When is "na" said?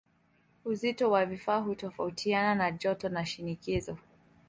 2.55-2.71, 3.09-3.25